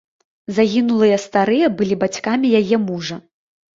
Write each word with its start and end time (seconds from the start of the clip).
Загінулыя 0.57 1.17
старыя 1.25 1.65
былі 1.81 1.95
бацькамі 2.05 2.47
яе 2.61 2.81
мужа. 2.91 3.15